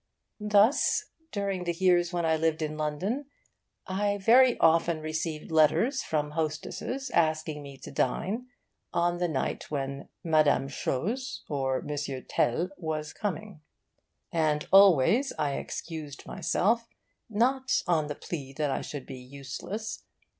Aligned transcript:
Thus, 0.39 1.05
during 1.31 1.65
the 1.65 1.75
years 1.75 2.11
when 2.11 2.25
I 2.25 2.35
lived 2.35 2.63
in 2.63 2.75
London, 2.75 3.25
I 3.85 4.17
very 4.17 4.57
often 4.57 4.99
received 4.99 5.51
letters 5.51 6.01
from 6.01 6.31
hostesses 6.31 7.11
asking 7.11 7.61
me 7.61 7.77
to 7.77 7.91
dine 7.91 8.47
on 8.91 9.19
the 9.19 9.27
night 9.27 9.69
when 9.69 10.09
Mme. 10.23 10.69
Chose 10.69 11.43
or 11.47 11.85
M. 11.87 12.25
Tel 12.27 12.71
was 12.77 13.13
coming. 13.13 13.61
And 14.31 14.67
always 14.71 15.33
I 15.37 15.57
excused 15.57 16.25
myself 16.25 16.87
not 17.29 17.83
on 17.85 18.07
the 18.07 18.15
plea 18.15 18.53
that 18.53 18.71
I 18.71 18.81
should 18.81 19.05
be 19.05 19.19
useless. 19.19 20.01